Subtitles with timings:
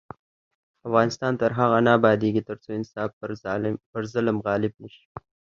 [0.87, 3.09] افغانستان تر هغو نه ابادیږي، ترڅو انصاف
[3.93, 5.05] پر ظلم غالب نشي.